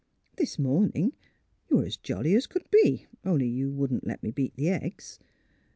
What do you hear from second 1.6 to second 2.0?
you were as